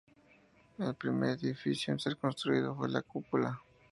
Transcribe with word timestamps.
El 0.79 0.95
primer 0.95 1.29
edificio 1.37 1.93
en 1.93 1.99
ser 1.99 2.17
construido 2.17 2.75
fue 2.75 2.89
la 2.89 3.03
cúpula. 3.03 3.61